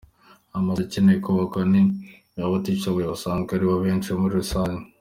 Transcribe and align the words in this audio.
Amazu 0.57 0.81
akenewe 0.85 1.19
kubakwa 1.25 1.61
ni 1.71 1.81
ay’abatishoboye 2.35 3.05
basanzwe 3.13 3.51
aribo 3.53 3.75
benshi 3.85 4.09
muri 4.19 4.33
rusange. 4.41 4.83